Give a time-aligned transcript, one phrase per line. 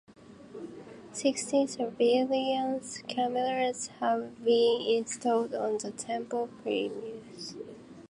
[1.11, 7.55] Sixteen surveillance cameras have been installed on the temple premises.